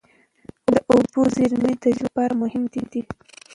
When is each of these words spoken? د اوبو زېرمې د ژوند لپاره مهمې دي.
د 0.73 0.75
اوبو 0.91 1.21
زېرمې 1.35 1.71
د 1.81 1.85
ژوند 1.95 2.05
لپاره 2.05 2.33
مهمې 2.41 2.81
دي. 2.91 3.01